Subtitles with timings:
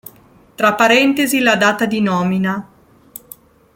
[0.55, 2.67] Tra parentesi la data di nomina.